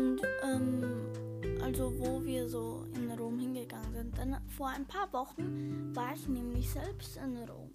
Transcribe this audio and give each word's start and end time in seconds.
Und 0.00 0.22
ähm, 0.42 1.60
also 1.62 1.92
wo 1.98 2.24
wir 2.24 2.48
so 2.48 2.86
in 2.94 3.10
Rom 3.18 3.38
hingegangen 3.38 3.92
sind. 3.92 4.16
Dann 4.18 4.36
vor 4.48 4.68
ein 4.68 4.86
paar 4.86 5.12
Wochen 5.12 5.94
war 5.94 6.14
ich 6.14 6.26
nämlich 6.26 6.70
selbst 6.70 7.18
in 7.18 7.36
Rom. 7.48 7.70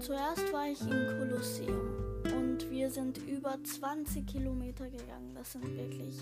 Zuerst 0.00 0.52
war 0.52 0.68
ich 0.68 0.80
im 0.80 1.18
Kolosseum 1.18 2.24
und 2.36 2.70
wir 2.70 2.90
sind 2.90 3.18
über 3.18 3.56
20 3.62 4.26
Kilometer 4.26 4.88
gegangen. 4.88 5.34
Das 5.34 5.52
sind 5.52 5.64
wirklich, 5.76 6.18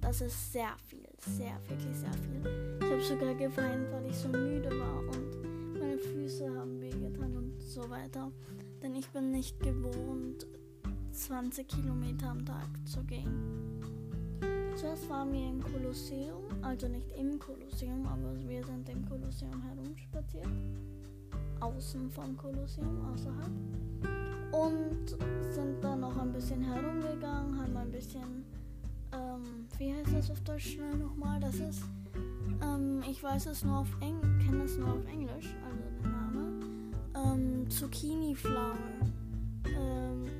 das 0.00 0.20
ist 0.20 0.52
sehr 0.52 0.74
viel, 0.86 1.08
sehr, 1.18 1.58
wirklich 1.68 1.96
sehr 1.96 2.12
viel. 2.12 2.78
Ich 2.80 2.90
habe 2.90 3.02
sogar 3.02 3.34
geweint, 3.34 3.90
weil 3.90 4.06
ich 4.06 4.16
so 4.16 4.28
müde 4.28 4.70
war 4.70 4.98
und 5.00 5.78
meine 5.78 5.98
Füße 5.98 6.48
haben 6.56 6.80
wehgetan 6.80 7.36
und 7.36 7.60
so 7.60 7.88
weiter. 7.90 8.30
Denn 8.82 8.94
ich 8.94 9.08
bin 9.08 9.30
nicht 9.32 9.58
gewohnt, 9.60 10.46
20 11.18 11.66
Kilometer 11.66 12.30
am 12.30 12.46
Tag 12.46 12.68
zu 12.84 13.02
gehen. 13.02 13.80
Zuerst 14.76 15.10
waren 15.10 15.32
wir 15.32 15.48
im 15.48 15.60
Kolosseum, 15.60 16.44
also 16.62 16.86
nicht 16.86 17.10
im 17.18 17.40
Kolosseum, 17.40 18.06
aber 18.06 18.38
wir 18.48 18.64
sind 18.64 18.88
im 18.88 19.04
Kolosseum 19.04 19.60
herumspaziert. 19.60 20.46
Außen 21.58 22.08
vom 22.10 22.36
Kolosseum, 22.36 23.04
außerhalb. 23.12 23.50
Und 24.52 25.08
sind 25.52 25.82
dann 25.82 26.00
noch 26.00 26.16
ein 26.16 26.32
bisschen 26.32 26.62
herumgegangen, 26.62 27.60
haben 27.60 27.76
ein 27.76 27.90
bisschen, 27.90 28.44
ähm, 29.12 29.66
wie 29.76 29.92
heißt 29.92 30.14
das 30.14 30.30
auf 30.30 30.40
Deutsch 30.42 30.74
schnell 30.74 30.98
nochmal? 30.98 31.40
Das 31.40 31.56
ist, 31.56 31.82
ähm, 32.62 33.02
ich 33.10 33.20
weiß 33.20 33.46
es 33.46 33.64
nur 33.64 33.78
auf 33.78 33.88
Englisch, 34.00 34.46
kenne 34.46 34.62
es 34.62 34.78
nur 34.78 34.92
auf 34.92 35.04
Englisch, 35.06 35.48
also 35.66 35.82
der 36.00 36.10
Name. 36.10 36.60
Ähm, 37.16 37.68
Zucchini 37.68 38.36
Flower. 38.36 38.78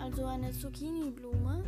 Also 0.08 0.24
eine 0.24 0.50
Zucchini-Blume. 0.52 1.64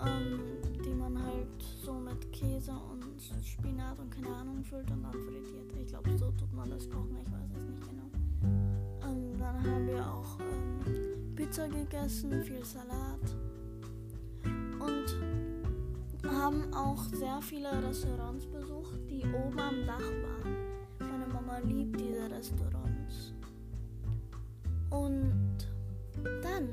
Ähm, 0.00 0.40
die 0.82 0.94
man 0.94 1.22
halt 1.22 1.62
so 1.84 1.92
mit 1.92 2.32
Käse 2.32 2.72
und 2.72 3.04
Spinat 3.44 3.98
und 3.98 4.10
keine 4.10 4.34
Ahnung 4.34 4.64
füllt 4.64 4.90
und 4.90 5.02
dann 5.02 5.12
frittiert. 5.12 5.70
Ich 5.78 5.88
glaube, 5.88 6.16
so 6.16 6.30
tut 6.30 6.50
man 6.54 6.70
das 6.70 6.88
kochen, 6.88 7.18
ich 7.20 7.30
weiß 7.30 7.50
es 7.58 7.64
nicht 7.68 7.82
genau. 7.82 8.08
Ähm, 9.04 9.38
dann 9.38 9.56
haben 9.62 9.86
wir 9.88 10.10
auch 10.10 10.38
ähm, 10.40 11.34
Pizza 11.36 11.68
gegessen, 11.68 12.42
viel 12.44 12.64
Salat 12.64 13.36
und 14.78 16.30
haben 16.30 16.72
auch 16.72 17.02
sehr 17.12 17.42
viele 17.42 17.70
Restaurants 17.86 18.46
besucht, 18.46 19.00
die 19.10 19.22
oben 19.26 19.58
am 19.58 19.84
Dach 19.84 19.98
waren. 19.98 20.56
Meine 21.00 21.26
Mama 21.26 21.58
liebt 21.58 22.00
diese 22.00 22.30
Restaurants. 22.30 23.34
Und 24.90 25.68
dann 26.42 26.68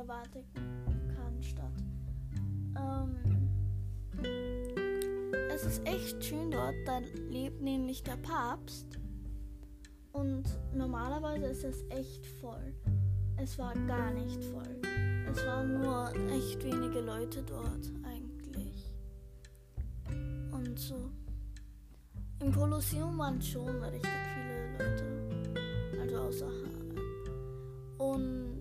der 0.00 0.06
Vatikanstadt. 0.06 1.84
Ähm, 2.76 3.16
es 5.52 5.64
ist 5.64 5.86
echt 5.86 6.24
schön 6.24 6.50
dort, 6.50 6.74
da 6.86 7.00
lebt 7.30 7.60
nämlich 7.60 8.02
der 8.02 8.16
Papst 8.16 8.98
und 10.12 10.44
normalerweise 10.74 11.46
ist 11.46 11.64
es 11.64 11.84
echt 11.90 12.26
voll. 12.40 12.74
Es 13.36 13.58
war 13.58 13.74
gar 13.86 14.10
nicht 14.12 14.42
voll. 14.44 14.80
Es 15.30 15.44
waren 15.46 15.80
nur 15.80 16.12
echt 16.30 16.62
wenige 16.64 17.00
Leute 17.00 17.42
dort 17.42 17.90
eigentlich. 18.04 18.92
Und 20.52 20.78
so. 20.78 21.10
Im 22.40 22.52
Kolosseum 22.54 23.18
waren 23.18 23.40
schon 23.40 23.82
richtig 23.84 24.10
viele 24.34 24.72
Leute. 24.72 25.04
Also 26.00 26.16
außerhalb. 26.16 27.00
Und 27.98 28.59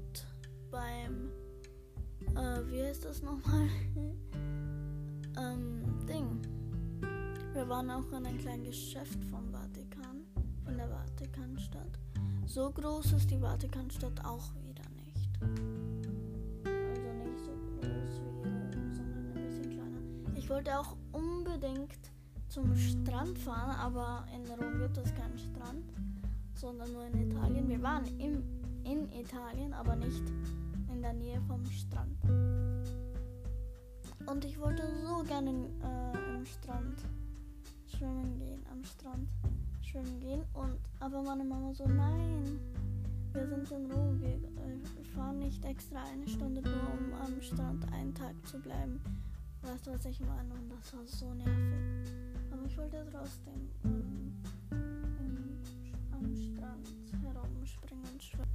beim, 0.72 1.31
äh, 2.35 2.72
wie 2.72 2.84
heißt 2.84 3.06
das 3.06 3.22
nochmal? 3.22 3.68
ähm, 5.38 5.84
Ding. 6.07 6.41
Wir 7.53 7.68
waren 7.68 7.90
auch 7.90 8.07
in 8.12 8.25
einem 8.25 8.38
kleinen 8.38 8.63
Geschäft 8.63 9.24
vom 9.25 9.52
Vatikan, 9.52 10.25
von 10.63 10.78
der 10.78 10.88
Vatikanstadt. 10.88 12.00
So 12.46 12.72
groß 12.72 13.13
ist 13.13 13.31
die 13.31 13.40
Vatikanstadt 13.40 14.24
auch 14.25 14.53
wieder 14.63 14.84
nicht. 15.06 15.30
Also 15.41 17.12
nicht 17.25 17.40
so 17.44 17.51
groß 17.75 18.22
wie 18.22 18.30
Rom, 18.30 18.94
sondern 18.94 19.25
ein 19.25 19.34
bisschen 19.34 19.69
kleiner. 19.69 20.38
Ich 20.38 20.50
wollte 20.50 20.80
auch 20.80 20.96
unbedingt 21.12 22.12
zum 22.47 22.75
Strand 22.75 23.38
fahren, 23.38 23.75
aber 23.75 24.25
in 24.34 24.46
Rom 24.51 24.80
gibt 24.80 24.97
es 24.97 25.13
keinen 25.13 25.38
Strand, 25.38 25.94
sondern 26.56 26.91
nur 26.91 27.06
in 27.06 27.30
Italien. 27.31 27.68
Wir 27.68 27.81
waren 27.81 28.06
im, 28.19 28.44
in 28.84 29.12
Italien, 29.12 29.74
aber 29.74 29.96
nicht 29.96 30.24
in 30.92 31.02
der 31.02 31.14
Nähe 31.14 31.42
vom 31.48 31.66
Strand. 31.66 32.18
Und 34.26 34.46
ich 34.46 34.60
wollte 34.60 34.84
so 35.06 35.24
gerne 35.24 35.50
äh, 35.50 36.36
im 36.36 36.46
Strand 36.46 37.00
schwimmen 37.88 38.38
gehen, 38.38 38.64
am 38.72 38.84
Strand 38.84 39.28
schwimmen 39.82 40.20
gehen. 40.20 40.44
Und 40.54 40.78
aber 41.00 41.24
meine 41.24 41.44
Mama 41.44 41.74
so, 41.74 41.86
nein, 41.88 42.60
wir 43.34 43.48
sind 43.48 43.72
in 43.72 43.92
Rom, 43.92 44.20
wir 44.20 44.30
äh, 44.30 45.04
fahren 45.16 45.40
nicht 45.40 45.64
extra 45.66 46.04
eine 46.12 46.28
Stunde 46.28 46.62
nur, 46.62 46.94
um 46.94 47.14
am 47.14 47.42
Strand 47.42 47.92
einen 47.94 48.14
Tag 48.14 48.36
zu 48.46 48.60
bleiben. 48.60 49.02
Weißt 49.62 49.88
du, 49.88 49.92
was 49.92 50.06
ich 50.06 50.20
meine? 50.22 50.54
Und 50.54 50.72
das 50.72 50.94
war 50.94 51.06
so 51.06 51.34
nervig. 51.34 52.12
Aber 52.52 52.66
ich 52.66 52.78
wollte 52.78 53.06
trotzdem 53.12 53.70
ähm, 53.84 54.34
am 56.12 56.36
Strand 56.36 56.88
herumspringen 57.69 58.06
und 58.12 58.24
schwimmen. 58.24 58.50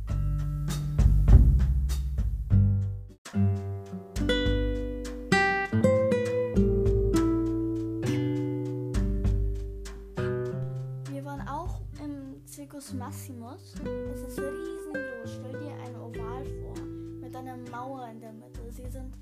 Wir 11.11 11.25
waren 11.25 11.49
auch 11.49 11.81
im 12.03 12.47
Circus 12.47 12.93
Maximus. 12.95 13.75
Es 14.13 14.21
ist 14.21 14.39
riesengroß. 14.39 15.27
Stell 15.27 15.61
dir 15.61 15.75
ein 15.85 15.97
Oval 15.97 16.45
vor 16.45 16.85
mit 17.21 17.35
einer 17.37 17.57
Mauer 17.71 18.09
in 18.09 18.21
der 18.21 18.33
Mitte. 18.33 18.71
Sie 18.71 18.89
sind 18.89 19.17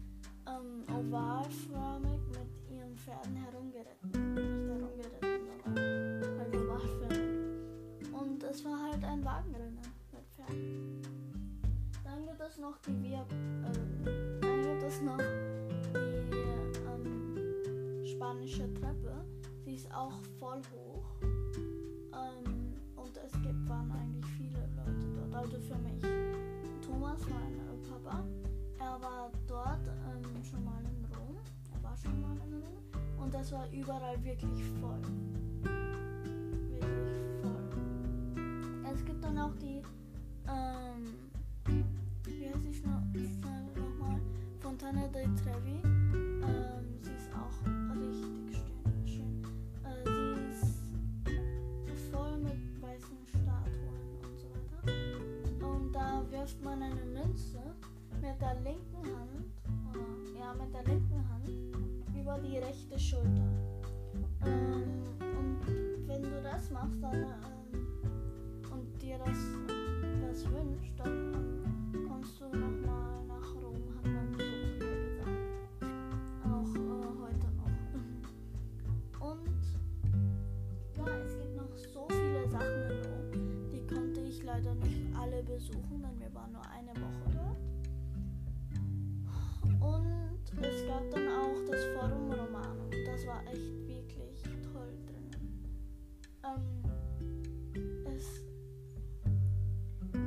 ähm, 0.47 0.85
ovalförmig 0.89 2.21
mit 2.31 2.71
ihren 2.71 2.97
Pferden 2.97 3.37
herumgeritten. 3.37 4.11
Nicht 4.11 4.69
herumgeritten, 4.69 5.22
noch 12.73 12.79
die 12.87 13.03
Via, 13.03 13.27
ähm, 13.31 14.41
dann 14.41 14.63
gibt 14.63 14.83
es 14.83 15.03
noch 15.03 15.19
die 15.19 16.31
ähm, 16.89 18.05
spanische 18.05 18.73
Treppe. 18.75 19.25
Sie 19.65 19.75
ist 19.75 19.93
auch 19.93 20.19
voll 20.39 20.63
hoch. 20.75 21.05
Ähm, 21.23 22.73
und 22.97 23.17
es 23.17 23.33
gibt, 23.33 23.69
waren 23.69 23.91
eigentlich 23.93 24.25
viele 24.39 24.61
Leute 24.77 25.07
dort. 25.15 25.35
Also 25.35 25.59
für 25.59 25.79
mich. 25.79 26.03
Thomas, 26.87 27.21
mein 27.29 27.59
äh, 27.59 27.89
Papa, 27.91 28.25
er 28.79 29.03
war 29.03 29.31
dort 29.47 29.87
ähm, 29.87 30.43
schon 30.43 30.65
mal 30.65 30.81
in 30.81 31.05
Rom. 31.15 31.37
Er 31.75 31.83
war 31.83 31.97
schon 31.97 32.21
mal 32.23 32.37
in 32.47 32.55
Rom. 32.55 33.23
Und 33.23 33.35
das 33.35 33.53
war 33.53 33.71
überall 33.71 34.23
wirklich 34.25 34.65
voll. 34.81 35.03
Wirklich 36.71 37.21
voll. 37.43 37.69
Es 38.95 39.05
gibt 39.05 39.23
dann 39.23 39.39
auch 39.39 39.55
die, 39.57 39.82
über 62.33 62.41
die 62.41 62.59
rechte 62.59 62.99
Schulter. 62.99 63.47
Ähm, 64.47 65.05
und 65.39 65.61
wenn 66.07 66.23
du 66.23 66.43
das 66.43 66.71
machst, 66.71 67.03
dann 67.03 67.15
ähm, 67.15 67.87
und 68.73 69.03
dir 69.03 69.19
das, 69.19 69.37
das 70.23 70.51
wünscht, 70.51 70.93
dann 70.97 71.35
ähm, 71.35 72.09
kommst 72.09 72.41
du 72.41 72.45
nochmal 72.45 73.25
nach 73.27 73.55
Rom, 73.55 73.77
hat 73.97 74.07
man 74.07 74.33
so 74.33 74.39
früher 74.39 74.97
gesagt. 75.05 75.29
Auch 76.45 76.75
äh, 76.75 77.05
heute 77.21 77.49
noch. 77.59 77.77
Und 79.29 79.63
ja, 80.97 81.07
es 81.27 81.37
gibt 81.37 81.57
noch 81.57 81.77
so 81.77 82.07
viele 82.09 82.49
Sachen 82.49 82.83
in 82.89 83.03
Rom. 83.11 83.71
Die 83.71 83.87
konnte 83.95 84.21
ich 84.21 84.43
leider 84.43 84.75
nicht 84.77 85.03
alle 85.21 85.43
besuchen, 85.43 86.03
denn 86.03 86.19
wir 86.19 86.35
waren 86.35 86.53
nur 86.53 86.67
eine 86.71 86.93
Woche 86.93 87.27
dort. 87.35 87.59
Und 89.83 90.22
es 90.61 90.87
gab 90.87 91.11
dann 91.11 91.29
auch 91.29 91.57
das 91.71 91.85
Forum 91.95 92.31
Romano. 92.31 92.89
Das 93.07 93.27
war 93.27 93.43
echt 93.47 93.87
wirklich 93.87 94.43
toll 94.73 94.97
drin. 95.07 95.31
Ähm, 96.45 96.83
es 98.07 98.43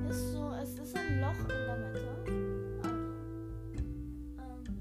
ist 0.10 0.34
so, 0.34 0.52
es 0.54 0.80
ist 0.80 0.96
ein 0.98 1.20
Loch 1.22 1.40
in 1.40 1.48
der 1.48 1.78
Mitte. 1.78 2.16
Also, 4.38 4.72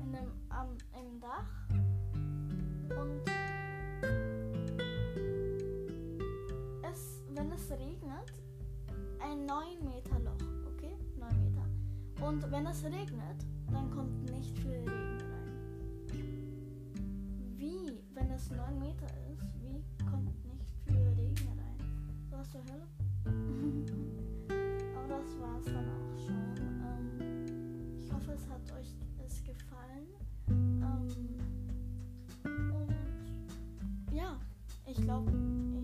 ähm, 0.00 0.30
am, 0.48 0.76
Dach. 1.20 1.50
Und 2.90 3.22
wenn 7.34 7.52
es 7.52 7.70
regnet, 7.70 8.32
ein 9.20 9.44
9 9.44 9.84
Meter 9.84 10.15
und 12.26 12.50
wenn 12.50 12.66
es 12.66 12.82
regnet, 12.82 13.46
dann 13.70 13.88
kommt 13.88 14.24
nicht 14.32 14.58
viel 14.58 14.72
Regen 14.72 15.20
rein. 15.20 15.52
Wie, 17.56 18.00
wenn 18.14 18.30
es 18.32 18.50
9 18.50 18.78
Meter 18.80 19.06
ist, 19.30 19.44
wie 19.62 19.80
kommt 20.04 20.34
nicht 20.44 20.74
viel 20.84 21.06
Regen 21.16 21.48
rein? 21.56 21.78
Was 22.30 22.50
zur 22.50 22.62
Hölle? 22.64 22.88
Aber 24.96 25.08
das 25.08 25.38
war's 25.38 25.66
dann 25.66 25.88
auch 25.88 26.16
schon. 26.26 26.56
Ähm, 26.82 27.96
ich 27.96 28.12
hoffe, 28.12 28.32
es 28.32 28.48
hat 28.48 28.72
euch 28.76 28.92
es 29.24 29.44
gefallen. 29.44 30.08
Ähm, 30.48 31.06
und 32.72 32.92
ja, 34.12 34.36
ich 34.84 35.00
glaube, 35.00 35.30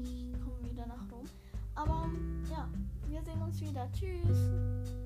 ich 0.03 0.33
komme 0.41 0.73
wieder 0.73 0.87
nach 0.89 1.09
Rom. 1.13 1.27
Aber 1.77 2.11
ja, 2.51 2.69
wir 3.09 3.23
sehen 3.23 3.41
uns 3.43 3.61
wieder. 3.61 3.89
Tschüss. 3.93 5.02